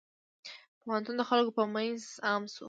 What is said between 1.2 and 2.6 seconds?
خلکو په منځ عام شوی.